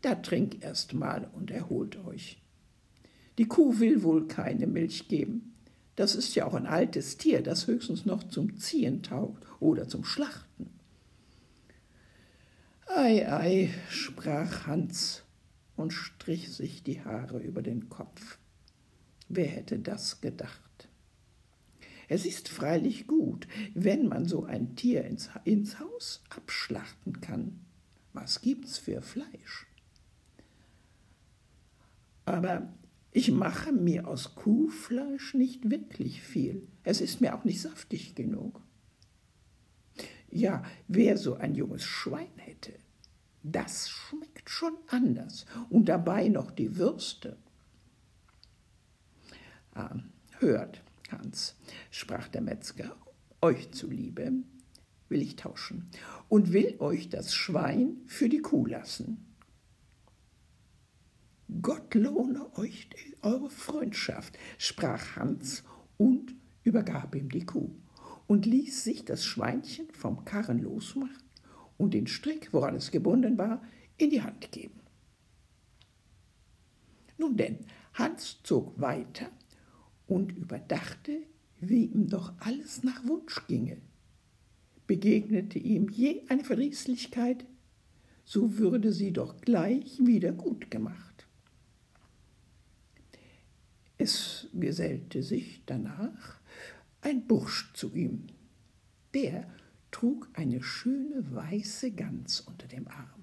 Da 0.00 0.14
trink 0.14 0.62
erst 0.62 0.94
mal 0.94 1.28
und 1.34 1.50
erholt 1.50 2.02
euch. 2.06 2.40
Die 3.36 3.46
Kuh 3.46 3.78
will 3.78 4.02
wohl 4.02 4.26
keine 4.28 4.66
Milch 4.66 5.08
geben. 5.08 5.52
Das 5.94 6.14
ist 6.14 6.34
ja 6.34 6.46
auch 6.46 6.54
ein 6.54 6.66
altes 6.66 7.18
Tier, 7.18 7.42
das 7.42 7.66
höchstens 7.66 8.06
noch 8.06 8.24
zum 8.24 8.56
Ziehen 8.56 9.02
taugt 9.02 9.44
oder 9.60 9.88
zum 9.88 10.04
Schlachten. 10.04 10.70
Ei, 12.86 13.30
ei, 13.30 13.74
sprach 13.90 14.66
Hans 14.66 15.24
und 15.78 15.92
strich 15.92 16.52
sich 16.52 16.82
die 16.82 17.02
Haare 17.02 17.38
über 17.38 17.62
den 17.62 17.88
Kopf. 17.88 18.38
Wer 19.28 19.46
hätte 19.46 19.78
das 19.78 20.20
gedacht? 20.20 20.88
Es 22.08 22.24
ist 22.24 22.48
freilich 22.48 23.06
gut, 23.06 23.46
wenn 23.74 24.08
man 24.08 24.26
so 24.26 24.44
ein 24.44 24.76
Tier 24.76 25.04
ins, 25.04 25.30
ins 25.44 25.78
Haus 25.78 26.24
abschlachten 26.30 27.20
kann. 27.20 27.60
Was 28.14 28.40
gibt's 28.40 28.78
für 28.78 29.02
Fleisch? 29.02 29.66
Aber 32.24 32.72
ich 33.12 33.30
mache 33.30 33.72
mir 33.72 34.08
aus 34.08 34.34
Kuhfleisch 34.34 35.34
nicht 35.34 35.70
wirklich 35.70 36.22
viel. 36.22 36.66
Es 36.82 37.00
ist 37.00 37.20
mir 37.20 37.34
auch 37.34 37.44
nicht 37.44 37.60
saftig 37.60 38.14
genug. 38.14 38.62
Ja, 40.30 40.62
wer 40.88 41.16
so 41.16 41.34
ein 41.34 41.54
junges 41.54 41.84
Schwein 41.84 42.36
hätte, 42.36 42.74
das 43.42 43.88
schmeckt 43.88 44.37
schon 44.48 44.76
anders. 44.88 45.46
Und 45.70 45.88
dabei 45.88 46.28
noch 46.28 46.50
die 46.50 46.76
Würste. 46.76 47.36
Ah, 49.74 49.96
hört, 50.38 50.82
Hans, 51.10 51.56
sprach 51.90 52.28
der 52.28 52.42
Metzger, 52.42 52.96
euch 53.40 53.70
zuliebe 53.72 54.32
will 55.08 55.22
ich 55.22 55.36
tauschen 55.36 55.90
und 56.28 56.52
will 56.52 56.76
euch 56.80 57.08
das 57.08 57.34
Schwein 57.34 57.96
für 58.06 58.28
die 58.28 58.42
Kuh 58.42 58.66
lassen. 58.66 59.24
Gott 61.62 61.94
lohne 61.94 62.56
euch 62.58 62.90
eure 63.22 63.48
Freundschaft, 63.48 64.38
sprach 64.58 65.16
Hans 65.16 65.64
und 65.96 66.34
übergab 66.62 67.14
ihm 67.14 67.30
die 67.30 67.46
Kuh 67.46 67.70
und 68.26 68.44
ließ 68.44 68.84
sich 68.84 69.04
das 69.06 69.24
Schweinchen 69.24 69.88
vom 69.92 70.26
Karren 70.26 70.58
losmachen 70.58 71.16
und 71.78 71.94
den 71.94 72.06
Strick, 72.06 72.52
woran 72.52 72.74
es 72.74 72.90
gebunden 72.90 73.38
war, 73.38 73.62
in 73.98 74.10
die 74.10 74.22
Hand 74.22 74.50
geben. 74.52 74.80
Nun 77.18 77.36
denn, 77.36 77.58
Hans 77.94 78.38
zog 78.44 78.80
weiter 78.80 79.30
und 80.06 80.32
überdachte, 80.32 81.18
wie 81.60 81.86
ihm 81.86 82.08
doch 82.08 82.32
alles 82.38 82.84
nach 82.84 83.04
Wunsch 83.06 83.46
ginge. 83.48 83.78
Begegnete 84.86 85.58
ihm 85.58 85.88
je 85.90 86.22
eine 86.28 86.44
Verdrießlichkeit, 86.44 87.44
so 88.24 88.58
würde 88.58 88.92
sie 88.92 89.12
doch 89.12 89.40
gleich 89.40 89.98
wieder 89.98 90.32
gut 90.32 90.70
gemacht. 90.70 91.26
Es 93.98 94.48
gesellte 94.54 95.24
sich 95.24 95.62
danach 95.66 96.38
ein 97.00 97.26
Bursch 97.26 97.72
zu 97.74 97.92
ihm. 97.94 98.28
Der 99.12 99.52
trug 99.90 100.28
eine 100.34 100.62
schöne 100.62 101.34
weiße 101.34 101.90
Gans 101.92 102.40
unter 102.42 102.68
dem 102.68 102.86
Arm. 102.86 103.17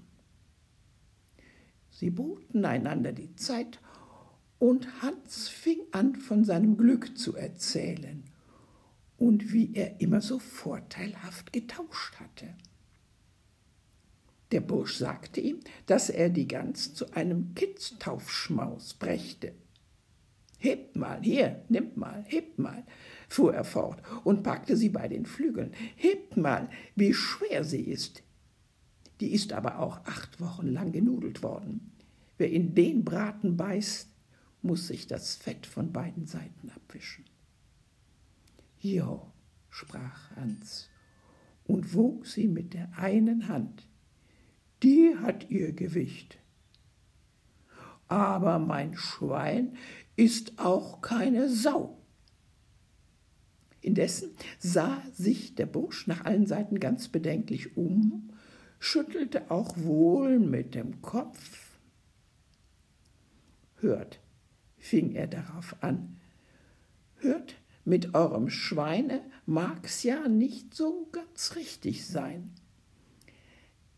Sie 1.95 2.09
boten 2.09 2.65
einander 2.65 3.13
die 3.13 3.33
Zeit, 3.37 3.79
und 4.59 5.01
Hans 5.01 5.47
fing 5.47 5.79
an, 5.91 6.15
von 6.15 6.43
seinem 6.43 6.75
Glück 6.75 7.17
zu 7.17 7.35
erzählen 7.35 8.23
und 9.17 9.53
wie 9.53 9.73
er 9.73 10.01
immer 10.01 10.19
so 10.19 10.39
vorteilhaft 10.39 11.53
getauscht 11.53 12.15
hatte. 12.19 12.53
Der 14.51 14.59
Bursch 14.59 14.95
sagte 14.97 15.39
ihm, 15.39 15.61
dass 15.85 16.09
er 16.09 16.29
die 16.29 16.47
Gans 16.49 16.93
zu 16.93 17.13
einem 17.13 17.55
Kindstaufschmaus 17.55 18.95
brächte. 18.95 19.53
Hebt 20.57 20.97
mal, 20.97 21.21
hier, 21.21 21.63
nimmt 21.69 21.95
mal, 21.95 22.25
hebt 22.27 22.59
mal, 22.59 22.83
fuhr 23.29 23.53
er 23.53 23.63
fort 23.63 24.01
und 24.25 24.43
packte 24.43 24.75
sie 24.75 24.89
bei 24.89 25.07
den 25.07 25.25
Flügeln. 25.25 25.73
Hebt 25.95 26.35
mal, 26.35 26.69
wie 26.95 27.13
schwer 27.13 27.63
sie 27.63 27.83
ist. 27.83 28.24
Die 29.19 29.33
ist 29.33 29.53
aber 29.53 29.79
auch 29.79 30.05
acht 30.05 30.41
Wochen 30.41 30.67
lang 30.67 30.91
genudelt 30.91 31.43
worden. 31.43 31.91
Wer 32.37 32.51
in 32.51 32.75
den 32.75 33.05
Braten 33.05 33.55
beißt, 33.55 34.09
muss 34.61 34.87
sich 34.87 35.07
das 35.07 35.35
Fett 35.35 35.65
von 35.65 35.93
beiden 35.93 36.25
Seiten 36.25 36.69
abwischen. 36.75 37.23
Jo, 38.79 39.31
sprach 39.69 40.35
Hans 40.35 40.89
und 41.65 41.93
wog 41.93 42.25
sie 42.25 42.47
mit 42.47 42.73
der 42.73 42.97
einen 42.97 43.47
Hand. 43.47 43.87
Die 44.83 45.15
hat 45.21 45.49
ihr 45.49 45.71
Gewicht. 45.71 46.37
Aber 48.07 48.59
mein 48.59 48.95
Schwein 48.97 49.75
ist 50.15 50.59
auch 50.59 51.01
keine 51.01 51.49
Sau. 51.49 51.97
Indessen 53.81 54.31
sah 54.59 55.01
sich 55.13 55.55
der 55.55 55.67
Bursch 55.67 56.07
nach 56.07 56.25
allen 56.25 56.47
Seiten 56.47 56.79
ganz 56.79 57.07
bedenklich 57.07 57.77
um, 57.77 58.31
schüttelte 58.85 59.49
auch 59.49 59.75
wohl 59.77 60.37
mit 60.39 60.75
dem 60.75 61.01
Kopf. 61.01 61.79
Hört, 63.77 64.19
fing 64.77 65.13
er 65.13 65.27
darauf 65.27 65.75
an, 65.81 66.17
hört, 67.17 67.55
mit 67.83 68.13
eurem 68.13 68.49
Schweine 68.49 69.21
mag's 69.45 70.03
ja 70.03 70.27
nicht 70.27 70.73
so 70.73 71.07
ganz 71.11 71.55
richtig 71.55 72.05
sein. 72.05 72.51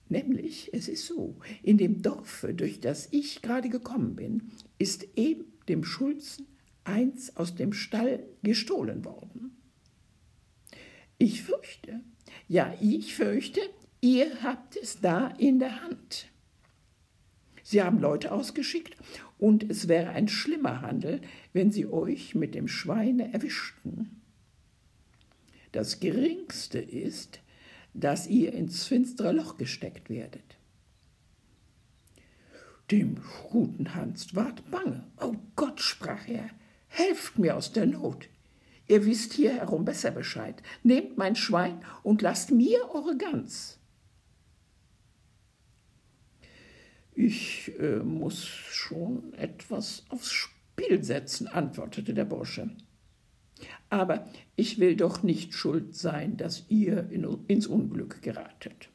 Nämlich, 0.09 0.73
es 0.73 0.87
ist 0.87 1.05
so, 1.05 1.35
in 1.63 1.77
dem 1.77 2.01
Dorfe, 2.01 2.53
durch 2.53 2.79
das 2.79 3.09
ich 3.11 3.41
gerade 3.41 3.69
gekommen 3.69 4.15
bin, 4.15 4.51
ist 4.77 5.05
eben 5.17 5.45
dem 5.67 5.83
Schulzen 5.83 6.47
eins 6.85 7.35
aus 7.35 7.55
dem 7.55 7.73
Stall 7.73 8.25
gestohlen 8.41 9.03
worden. 9.03 9.57
Ich 11.17 11.43
fürchte, 11.43 12.01
ja, 12.47 12.73
ich 12.79 13.15
fürchte, 13.15 13.59
ihr 14.01 14.43
habt 14.43 14.75
es 14.75 14.99
da 14.99 15.27
in 15.37 15.59
der 15.59 15.83
Hand. 15.83 16.27
Sie 17.63 17.83
haben 17.83 17.99
Leute 17.99 18.31
ausgeschickt 18.31 18.95
und 19.37 19.69
es 19.69 19.87
wäre 19.87 20.11
ein 20.11 20.27
schlimmer 20.27 20.81
Handel, 20.81 21.21
wenn 21.53 21.71
sie 21.71 21.85
euch 21.85 22.33
mit 22.33 22.55
dem 22.55 22.67
Schweine 22.67 23.33
erwischten. 23.33 24.21
Das 25.73 25.99
Geringste 25.99 26.79
ist, 26.79 27.41
dass 27.93 28.27
ihr 28.27 28.53
ins 28.53 28.85
finstere 28.85 29.33
Loch 29.33 29.57
gesteckt 29.57 30.09
werdet. 30.09 30.57
Dem 32.89 33.17
guten 33.49 33.95
Hans 33.95 34.33
ward 34.33 34.71
bange. 34.71 35.03
Oh 35.19 35.35
Gott, 35.57 35.81
sprach 35.81 36.27
er, 36.27 36.49
helft 36.87 37.37
mir 37.37 37.57
aus 37.57 37.73
der 37.73 37.85
Not. 37.85 38.29
Ihr 38.87 39.05
wisst 39.05 39.33
hier 39.33 39.51
herum 39.53 39.83
besser 39.83 40.11
Bescheid. 40.11 40.63
Nehmt 40.83 41.17
mein 41.17 41.35
Schwein 41.35 41.83
und 42.03 42.21
lasst 42.21 42.51
mir 42.51 42.79
eure 42.93 43.17
Gans. 43.17 43.76
Ich 47.19 47.71
äh, 47.79 47.95
muss 47.97 48.45
schon 48.45 49.33
etwas 49.33 50.05
aufs 50.09 50.31
Spiel 50.31 51.03
setzen, 51.03 51.47
antwortete 51.47 52.13
der 52.13 52.25
Bursche. 52.25 52.69
Aber 53.89 54.27
ich 54.55 54.77
will 54.77 54.95
doch 54.95 55.23
nicht 55.23 55.55
schuld 55.55 55.95
sein, 55.95 56.37
dass 56.37 56.65
ihr 56.69 57.09
in, 57.09 57.25
ins 57.47 57.65
Unglück 57.65 58.21
geratet. 58.21 58.89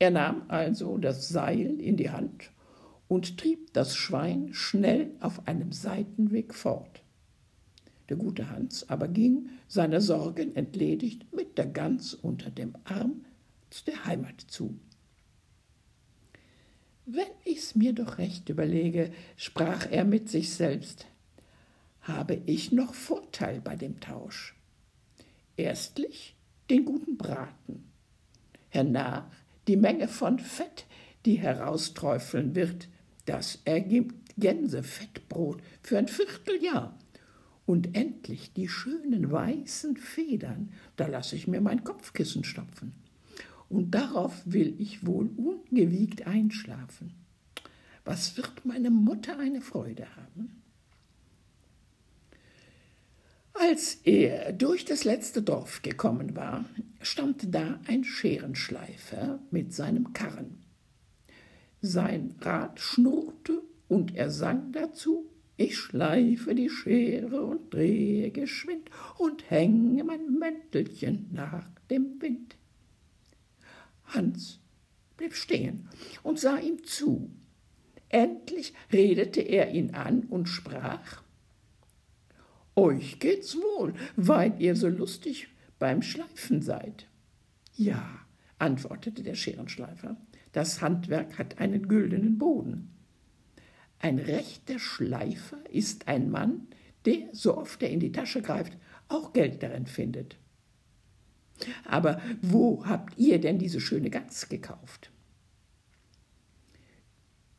Er 0.00 0.10
nahm 0.10 0.42
also 0.48 0.98
das 0.98 1.28
Seil 1.28 1.78
in 1.78 1.96
die 1.96 2.10
Hand 2.10 2.50
und 3.06 3.38
trieb 3.38 3.72
das 3.72 3.94
Schwein 3.94 4.48
schnell 4.54 5.12
auf 5.20 5.46
einem 5.46 5.70
Seitenweg 5.70 6.54
fort. 6.54 7.04
Der 8.08 8.16
gute 8.16 8.50
Hans 8.50 8.90
aber 8.90 9.06
ging, 9.06 9.48
seiner 9.68 10.00
Sorgen 10.00 10.56
entledigt, 10.56 11.32
mit 11.32 11.56
der 11.56 11.66
Gans 11.66 12.14
unter 12.14 12.50
dem 12.50 12.74
Arm 12.82 13.24
zu 13.70 13.84
der 13.84 14.04
Heimat 14.06 14.40
zu. 14.40 14.76
Wenn 17.10 17.32
ich's 17.46 17.74
mir 17.74 17.94
doch 17.94 18.18
recht 18.18 18.50
überlege, 18.50 19.10
sprach 19.38 19.90
er 19.90 20.04
mit 20.04 20.28
sich 20.28 20.52
selbst, 20.52 21.06
habe 22.02 22.34
ich 22.44 22.70
noch 22.70 22.92
Vorteil 22.92 23.62
bei 23.62 23.76
dem 23.76 23.98
Tausch. 23.98 24.54
Erstlich 25.56 26.36
den 26.68 26.84
guten 26.84 27.16
Braten, 27.16 27.90
hernach 28.68 29.24
die 29.68 29.78
Menge 29.78 30.06
von 30.06 30.38
Fett, 30.38 30.84
die 31.24 31.36
herausträufeln 31.36 32.54
wird, 32.54 32.90
das 33.24 33.58
ergibt 33.64 34.34
Gänsefettbrot 34.36 35.62
für 35.80 35.96
ein 35.96 36.08
Vierteljahr. 36.08 36.98
Und 37.64 37.96
endlich 37.96 38.52
die 38.52 38.68
schönen 38.68 39.32
weißen 39.32 39.96
Federn, 39.96 40.74
da 40.96 41.06
lasse 41.06 41.36
ich 41.36 41.48
mir 41.48 41.62
mein 41.62 41.84
Kopfkissen 41.84 42.44
stopfen 42.44 42.92
und 43.68 43.90
darauf 43.90 44.34
will 44.44 44.74
ich 44.78 45.06
wohl 45.06 45.30
ungewiegt 45.36 46.26
einschlafen. 46.26 47.12
Was 48.04 48.36
wird 48.36 48.64
meine 48.64 48.90
Mutter 48.90 49.38
eine 49.38 49.60
Freude 49.60 50.06
haben? 50.16 50.62
Als 53.52 53.96
er 54.04 54.52
durch 54.52 54.84
das 54.84 55.04
letzte 55.04 55.42
Dorf 55.42 55.82
gekommen 55.82 56.36
war, 56.36 56.64
stand 57.02 57.54
da 57.54 57.80
ein 57.86 58.04
Scherenschleifer 58.04 59.40
mit 59.50 59.74
seinem 59.74 60.12
Karren. 60.12 60.62
Sein 61.82 62.34
Rad 62.40 62.80
schnurrte 62.80 63.62
und 63.88 64.14
er 64.14 64.30
sang 64.30 64.72
dazu 64.72 65.28
ich 65.60 65.76
schleife 65.76 66.54
die 66.54 66.70
Schere 66.70 67.42
und 67.42 67.74
drehe 67.74 68.30
geschwind 68.30 68.88
und 69.18 69.50
hänge 69.50 70.04
mein 70.04 70.38
Mäntelchen 70.38 71.30
nach 71.32 71.68
dem 71.90 72.22
Wind. 72.22 72.54
Hans 74.08 74.60
blieb 75.16 75.34
stehen 75.34 75.88
und 76.22 76.38
sah 76.38 76.58
ihm 76.58 76.84
zu. 76.84 77.30
Endlich 78.08 78.72
redete 78.92 79.40
er 79.40 79.70
ihn 79.72 79.94
an 79.94 80.24
und 80.24 80.48
sprach 80.48 81.22
Euch 82.74 83.18
geht's 83.18 83.56
wohl, 83.56 83.94
weil 84.14 84.54
ihr 84.60 84.76
so 84.76 84.88
lustig 84.88 85.48
beim 85.80 86.00
Schleifen 86.00 86.62
seid. 86.62 87.08
Ja, 87.74 88.20
antwortete 88.58 89.22
der 89.22 89.34
Scherenschleifer, 89.34 90.16
das 90.52 90.80
Handwerk 90.80 91.38
hat 91.38 91.58
einen 91.58 91.88
güldenen 91.88 92.38
Boden. 92.38 92.90
Ein 93.98 94.18
rechter 94.18 94.78
Schleifer 94.78 95.58
ist 95.70 96.06
ein 96.06 96.30
Mann, 96.30 96.68
der, 97.04 97.28
so 97.32 97.56
oft 97.56 97.82
er 97.82 97.90
in 97.90 98.00
die 98.00 98.12
Tasche 98.12 98.42
greift, 98.42 98.76
auch 99.08 99.32
Geld 99.32 99.62
darin 99.62 99.86
findet. 99.86 100.36
Aber 101.84 102.20
wo 102.40 102.84
habt 102.86 103.18
ihr 103.18 103.40
denn 103.40 103.58
diese 103.58 103.80
schöne 103.80 104.10
Gans 104.10 104.48
gekauft? 104.48 105.10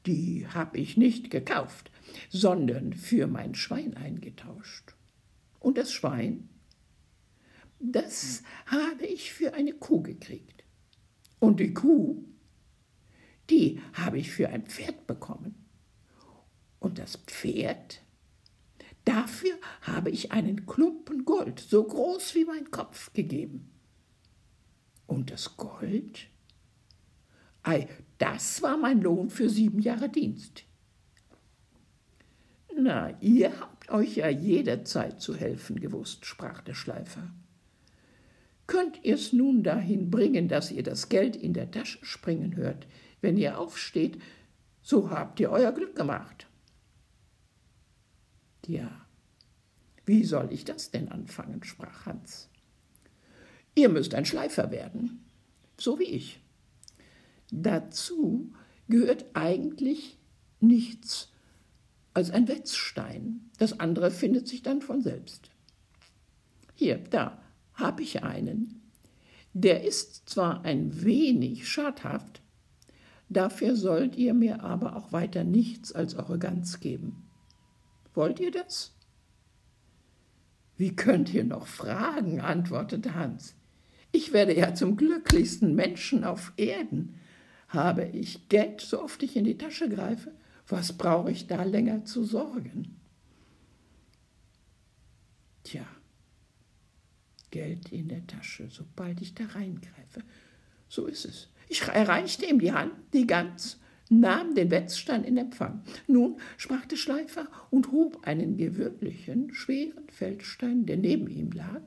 Die 0.05 0.47
hab 0.47 0.75
ich 0.75 0.97
nicht 0.97 1.29
gekauft, 1.29 1.91
sondern 2.29 2.93
für 2.93 3.27
mein 3.27 3.55
Schwein 3.55 3.95
eingetauscht. 3.95 4.95
Und 5.59 5.77
das 5.77 5.91
Schwein? 5.91 6.49
Das 7.79 8.43
habe 8.65 9.05
ich 9.05 9.33
für 9.33 9.53
eine 9.53 9.73
Kuh 9.73 10.01
gekriegt. 10.01 10.63
Und 11.39 11.59
die 11.59 11.73
Kuh? 11.73 12.23
Die 13.49 13.81
habe 13.93 14.19
ich 14.19 14.31
für 14.31 14.49
ein 14.49 14.65
Pferd 14.65 15.07
bekommen. 15.07 15.65
Und 16.79 16.97
das 16.97 17.17
Pferd? 17.17 18.01
Dafür 19.05 19.55
habe 19.81 20.11
ich 20.11 20.31
einen 20.31 20.65
Klumpen 20.65 21.25
Gold, 21.25 21.59
so 21.59 21.83
groß 21.83 22.35
wie 22.35 22.45
mein 22.45 22.69
Kopf, 22.69 23.11
gegeben. 23.13 23.71
Und 25.09 25.31
das 25.31 25.57
Gold? 25.57 26.27
Ei, 27.63 27.87
das 28.19 28.61
war 28.61 28.77
mein 28.77 29.01
Lohn 29.01 29.31
für 29.31 29.49
sieben 29.49 29.79
Jahre 29.79 30.07
Dienst. 30.07 30.65
Na, 32.77 33.19
ihr 33.19 33.59
habt 33.59 33.89
euch 33.89 34.17
ja 34.17 34.29
jederzeit 34.29 35.19
zu 35.19 35.35
helfen 35.35 35.79
gewusst, 35.79 36.27
sprach 36.27 36.61
der 36.61 36.75
Schleifer. 36.75 37.33
Könnt 38.67 39.03
ihr's 39.03 39.33
nun 39.33 39.63
dahin 39.63 40.11
bringen, 40.11 40.47
dass 40.47 40.71
ihr 40.71 40.83
das 40.83 41.09
Geld 41.09 41.35
in 41.35 41.53
der 41.53 41.71
Tasche 41.71 42.05
springen 42.05 42.55
hört, 42.55 42.85
wenn 43.19 43.35
ihr 43.35 43.57
aufsteht, 43.57 44.21
so 44.83 45.09
habt 45.09 45.39
ihr 45.39 45.49
euer 45.49 45.71
Glück 45.71 45.95
gemacht. 45.95 46.45
Ja, 48.67 49.07
wie 50.05 50.23
soll 50.23 50.53
ich 50.53 50.65
das 50.65 50.91
denn 50.91 51.09
anfangen? 51.09 51.63
sprach 51.63 52.05
Hans. 52.05 52.47
Ihr 53.75 53.89
müsst 53.89 54.13
ein 54.13 54.25
Schleifer 54.25 54.71
werden, 54.71 55.25
so 55.77 55.99
wie 55.99 56.05
ich. 56.05 56.41
Dazu 57.51 58.51
gehört 58.87 59.25
eigentlich 59.33 60.17
nichts 60.59 61.31
als 62.13 62.31
ein 62.31 62.47
Wetzstein. 62.47 63.49
Das 63.57 63.79
andere 63.79 64.11
findet 64.11 64.47
sich 64.47 64.61
dann 64.61 64.81
von 64.81 65.01
selbst. 65.01 65.49
Hier, 66.75 66.97
da 66.97 67.41
habe 67.73 68.03
ich 68.03 68.23
einen. 68.23 68.81
Der 69.53 69.83
ist 69.83 70.29
zwar 70.29 70.63
ein 70.63 71.03
wenig 71.03 71.67
schadhaft, 71.67 72.41
dafür 73.29 73.75
sollt 73.75 74.15
ihr 74.15 74.33
mir 74.33 74.63
aber 74.63 74.95
auch 74.95 75.11
weiter 75.11 75.43
nichts 75.43 75.91
als 75.91 76.15
eure 76.15 76.37
Gans 76.37 76.79
geben. 76.79 77.27
Wollt 78.13 78.39
ihr 78.39 78.51
das? 78.51 78.93
Wie 80.77 80.95
könnt 80.95 81.33
ihr 81.33 81.43
noch 81.43 81.67
fragen? 81.67 82.39
antwortete 82.41 83.15
Hans. 83.15 83.55
Ich 84.11 84.33
werde 84.33 84.57
ja 84.57 84.73
zum 84.73 84.97
glücklichsten 84.97 85.75
Menschen 85.75 86.23
auf 86.23 86.53
Erden. 86.57 87.15
Habe 87.67 88.05
ich 88.05 88.49
Geld, 88.49 88.81
so 88.81 89.01
oft 89.01 89.21
ich 89.21 89.35
in 89.35 89.43
die 89.43 89.57
Tasche 89.57 89.89
greife? 89.89 90.33
Was 90.67 90.93
brauche 90.93 91.31
ich 91.31 91.47
da 91.47 91.63
länger 91.63 92.05
zu 92.05 92.23
sorgen? 92.23 92.99
Tja, 95.63 95.85
Geld 97.51 97.91
in 97.91 98.07
der 98.07 98.25
Tasche, 98.25 98.67
sobald 98.69 99.21
ich 99.21 99.35
da 99.35 99.45
reingreife. 99.45 100.21
So 100.87 101.05
ist 101.05 101.25
es. 101.25 101.49
Ich 101.67 101.81
erreichte 101.81 102.45
ihm 102.45 102.59
die 102.59 102.71
Hand, 102.71 102.93
die 103.13 103.27
Gans, 103.27 103.79
nahm 104.09 104.55
den 104.55 104.71
Wetzstein 104.71 105.23
in 105.23 105.37
Empfang. 105.37 105.83
Nun 106.07 106.39
sprach 106.57 106.85
der 106.85 106.97
Schleifer 106.97 107.47
und 107.69 107.91
hob 107.91 108.25
einen 108.27 108.57
gewöhnlichen, 108.57 109.53
schweren 109.53 110.09
Feldstein, 110.09 110.87
der 110.87 110.97
neben 110.97 111.27
ihm 111.27 111.51
lag, 111.51 111.81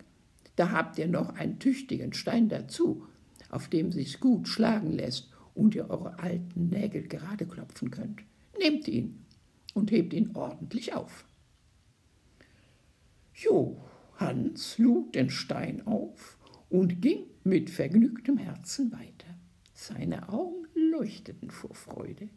da 0.56 0.70
habt 0.70 0.98
ihr 0.98 1.08
noch 1.08 1.34
einen 1.34 1.58
tüchtigen 1.58 2.12
Stein 2.12 2.48
dazu, 2.48 3.06
auf 3.48 3.68
dem 3.68 3.92
sich's 3.92 4.20
gut 4.20 4.48
schlagen 4.48 4.92
lässt 4.92 5.30
und 5.54 5.74
ihr 5.74 5.90
eure 5.90 6.18
alten 6.18 6.68
Nägel 6.68 7.06
gerade 7.06 7.46
klopfen 7.46 7.90
könnt. 7.90 8.22
Nehmt 8.58 8.88
ihn 8.88 9.24
und 9.74 9.90
hebt 9.90 10.12
ihn 10.12 10.34
ordentlich 10.34 10.94
auf. 10.94 11.24
Jo, 13.34 13.82
Hans 14.16 14.78
lud 14.78 15.14
den 15.14 15.30
Stein 15.30 15.86
auf 15.86 16.38
und 16.68 17.00
ging 17.00 17.24
mit 17.44 17.70
vergnügtem 17.70 18.36
Herzen 18.36 18.92
weiter. 18.92 19.38
Seine 19.74 20.28
Augen 20.28 20.66
leuchteten 20.74 21.50
vor 21.50 21.74
Freude. 21.74 22.28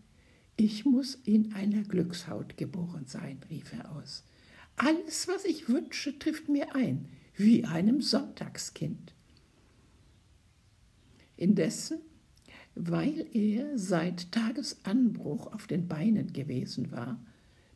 Ich 0.58 0.86
muss 0.86 1.16
in 1.16 1.54
einer 1.54 1.84
Glückshaut 1.84 2.58
geboren 2.58 3.06
sein, 3.06 3.40
rief 3.50 3.74
er 3.74 3.92
aus. 3.92 4.24
Alles, 4.78 5.28
was 5.28 5.46
ich 5.46 5.70
wünsche, 5.70 6.18
trifft 6.18 6.50
mir 6.50 6.76
ein 6.76 7.10
wie 7.36 7.66
einem 7.66 8.02
Sonntagskind. 8.02 9.14
Indessen, 11.38 12.00
weil 12.76 13.28
er 13.34 13.78
seit 13.78 14.32
Tagesanbruch 14.32 15.54
auf 15.54 15.68
den 15.68 15.88
Beinen 15.88 16.34
gewesen 16.34 16.92
war, 16.92 17.20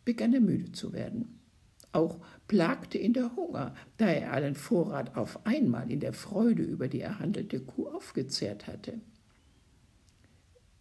begann 0.05 0.33
er 0.33 0.41
müde 0.41 0.71
zu 0.71 0.93
werden. 0.93 1.39
Auch 1.91 2.19
plagte 2.47 2.97
ihn 2.97 3.13
der 3.13 3.35
Hunger, 3.35 3.73
da 3.97 4.07
er 4.07 4.33
allen 4.33 4.55
Vorrat 4.55 5.15
auf 5.15 5.45
einmal 5.45 5.91
in 5.91 5.99
der 5.99 6.13
Freude 6.13 6.63
über 6.63 6.87
die 6.87 7.01
erhandelte 7.01 7.59
Kuh 7.59 7.87
aufgezehrt 7.87 8.67
hatte. 8.67 8.99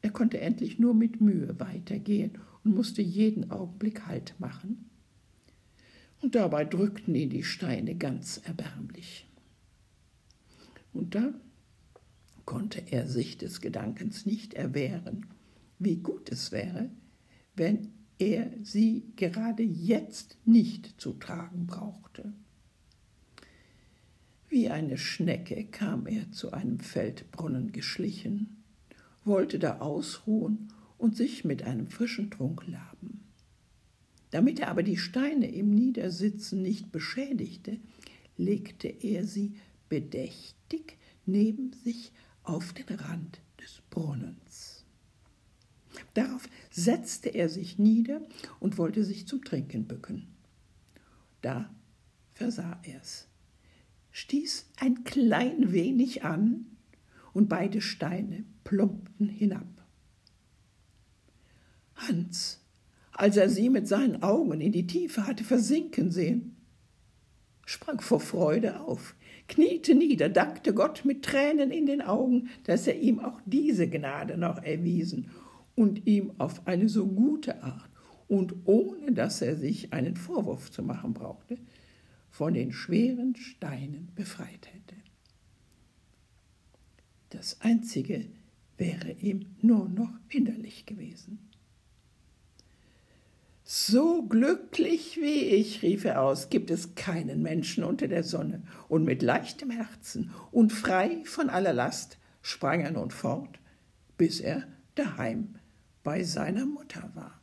Er 0.02 0.10
konnte 0.10 0.40
endlich 0.40 0.78
nur 0.78 0.94
mit 0.94 1.20
Mühe 1.20 1.58
weitergehen 1.58 2.38
und 2.62 2.74
musste 2.74 3.02
jeden 3.02 3.50
Augenblick 3.50 4.06
Halt 4.06 4.34
machen. 4.38 4.87
Und 6.20 6.34
dabei 6.34 6.64
drückten 6.64 7.14
ihn 7.14 7.30
die 7.30 7.44
Steine 7.44 7.94
ganz 7.94 8.40
erbärmlich. 8.44 9.26
Und 10.92 11.14
da 11.14 11.32
konnte 12.44 12.82
er 12.90 13.06
sich 13.06 13.38
des 13.38 13.60
Gedankens 13.60 14.26
nicht 14.26 14.54
erwehren, 14.54 15.26
wie 15.78 15.96
gut 15.96 16.30
es 16.30 16.50
wäre, 16.50 16.90
wenn 17.54 17.92
er 18.18 18.50
sie 18.62 19.12
gerade 19.16 19.62
jetzt 19.62 20.38
nicht 20.44 21.00
zu 21.00 21.12
tragen 21.12 21.66
brauchte. 21.66 22.32
Wie 24.48 24.70
eine 24.70 24.96
Schnecke 24.96 25.66
kam 25.66 26.06
er 26.06 26.32
zu 26.32 26.52
einem 26.52 26.80
Feldbrunnen 26.80 27.70
geschlichen, 27.70 28.64
wollte 29.24 29.58
da 29.58 29.78
ausruhen 29.78 30.72
und 30.96 31.16
sich 31.16 31.44
mit 31.44 31.62
einem 31.62 31.86
frischen 31.86 32.30
Trunk 32.30 32.66
laben. 32.66 33.17
Damit 34.30 34.60
er 34.60 34.68
aber 34.68 34.82
die 34.82 34.96
Steine 34.96 35.50
im 35.50 35.70
Niedersitzen 35.70 36.62
nicht 36.62 36.92
beschädigte, 36.92 37.78
legte 38.36 38.88
er 38.88 39.26
sie 39.26 39.54
bedächtig 39.88 40.98
neben 41.24 41.72
sich 41.72 42.12
auf 42.42 42.72
den 42.72 42.96
Rand 42.96 43.40
des 43.60 43.82
Brunnens. 43.90 44.84
Darauf 46.14 46.48
setzte 46.70 47.30
er 47.30 47.48
sich 47.48 47.78
nieder 47.78 48.20
und 48.60 48.78
wollte 48.78 49.04
sich 49.04 49.26
zum 49.26 49.44
Trinken 49.44 49.86
bücken. 49.86 50.28
Da 51.40 51.74
versah 52.34 52.80
er's 52.84 53.28
stieß 54.18 54.66
ein 54.78 55.04
klein 55.04 55.72
wenig 55.72 56.24
an 56.24 56.66
und 57.32 57.48
beide 57.48 57.80
Steine 57.80 58.44
plumpten 58.64 59.28
hinab. 59.28 59.86
Hans, 61.94 62.60
als 63.18 63.36
er 63.36 63.50
sie 63.50 63.68
mit 63.68 63.88
seinen 63.88 64.22
Augen 64.22 64.60
in 64.60 64.70
die 64.70 64.86
Tiefe 64.86 65.26
hatte 65.26 65.42
versinken 65.42 66.12
sehen, 66.12 66.56
sprang 67.66 68.00
vor 68.00 68.20
Freude 68.20 68.80
auf, 68.80 69.16
kniete 69.48 69.96
nieder, 69.96 70.28
dankte 70.28 70.72
Gott 70.72 71.04
mit 71.04 71.24
Tränen 71.24 71.72
in 71.72 71.86
den 71.86 72.00
Augen, 72.00 72.48
dass 72.64 72.86
er 72.86 72.96
ihm 73.00 73.18
auch 73.18 73.40
diese 73.44 73.88
Gnade 73.88 74.38
noch 74.38 74.62
erwiesen 74.62 75.30
und 75.74 76.06
ihm 76.06 76.32
auf 76.38 76.64
eine 76.68 76.88
so 76.88 77.08
gute 77.08 77.60
Art 77.64 77.90
und 78.28 78.54
ohne 78.66 79.10
dass 79.10 79.42
er 79.42 79.56
sich 79.56 79.92
einen 79.92 80.14
Vorwurf 80.14 80.70
zu 80.70 80.84
machen 80.84 81.12
brauchte, 81.12 81.58
von 82.30 82.54
den 82.54 82.72
schweren 82.72 83.34
Steinen 83.34 84.12
befreit 84.14 84.68
hätte. 84.72 84.94
Das 87.30 87.60
Einzige 87.62 88.26
wäre 88.76 89.10
ihm 89.10 89.56
nur 89.60 89.88
noch 89.88 90.12
hinderlich 90.28 90.86
gewesen. 90.86 91.48
So 93.70 94.22
glücklich 94.22 95.18
wie 95.20 95.42
ich, 95.42 95.82
rief 95.82 96.06
er 96.06 96.22
aus, 96.22 96.48
gibt 96.48 96.70
es 96.70 96.94
keinen 96.94 97.42
Menschen 97.42 97.84
unter 97.84 98.08
der 98.08 98.22
Sonne, 98.22 98.62
und 98.88 99.04
mit 99.04 99.20
leichtem 99.20 99.68
Herzen 99.68 100.32
und 100.50 100.72
frei 100.72 101.22
von 101.26 101.50
aller 101.50 101.74
Last 101.74 102.16
sprang 102.40 102.80
er 102.80 102.92
nun 102.92 103.10
fort, 103.10 103.60
bis 104.16 104.40
er 104.40 104.66
daheim 104.94 105.56
bei 106.02 106.24
seiner 106.24 106.64
Mutter 106.64 107.10
war. 107.12 107.42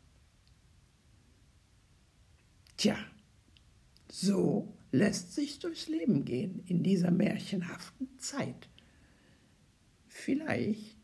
Tja, 2.77 2.97
so 4.09 4.73
lässt 4.91 5.35
sich 5.35 5.59
durchs 5.59 5.89
Leben 5.89 6.25
gehen 6.25 6.63
in 6.65 6.81
dieser 6.81 7.11
märchenhaften 7.11 8.09
Zeit. 8.17 8.67
Vielleicht 10.07 10.94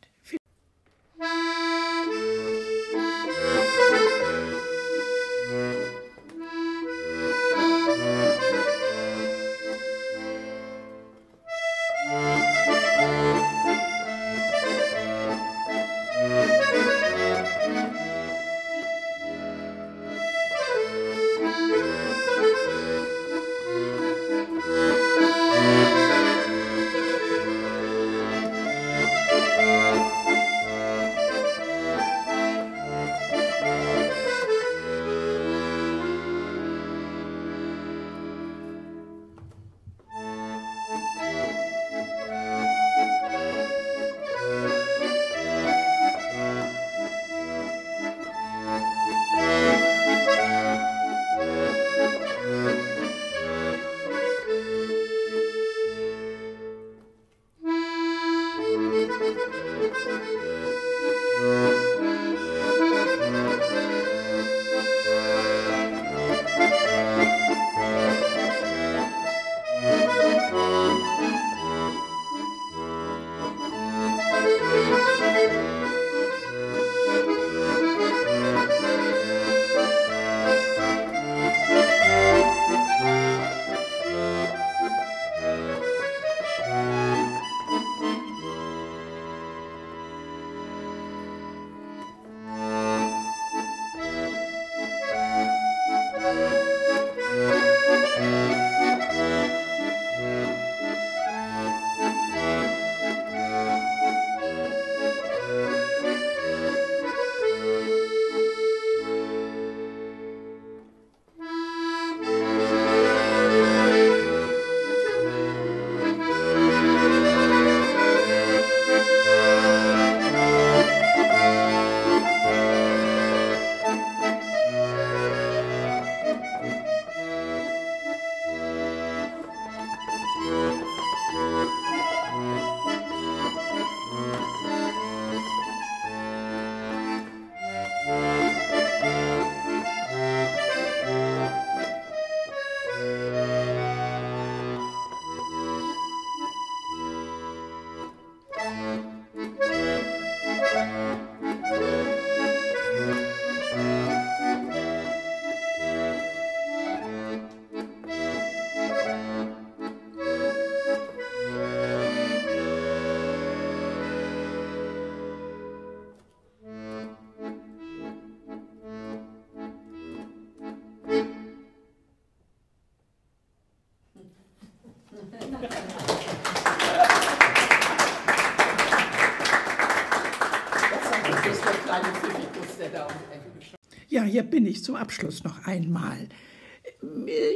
bin 184.52 184.68
ich 184.68 184.84
zum 184.84 184.96
Abschluss 184.96 185.44
noch 185.44 185.66
einmal. 185.66 186.30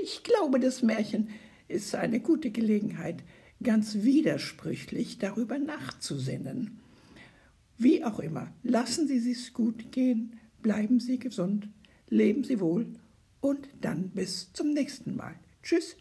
ich 0.03 0.23
glaube, 0.23 0.59
das 0.59 0.81
Märchen 0.81 1.29
ist 1.67 1.93
eine 1.93 2.19
gute 2.19 2.49
Gelegenheit, 2.49 3.23
ganz 3.61 3.95
widersprüchlich 4.01 5.19
darüber 5.19 5.59
nachzusinnen. 5.59 6.79
Wie 7.77 8.03
auch 8.03 8.19
immer, 8.19 8.51
lassen 8.63 9.07
Sie 9.07 9.19
sich's 9.19 9.53
gut 9.53 9.91
gehen, 9.91 10.39
bleiben 10.63 10.99
Sie 10.99 11.19
gesund, 11.19 11.67
leben 12.09 12.43
Sie 12.43 12.59
wohl 12.59 12.87
und 13.41 13.67
dann 13.81 14.09
bis 14.09 14.51
zum 14.53 14.71
nächsten 14.71 15.15
Mal. 15.15 15.35
Tschüss. 15.61 15.93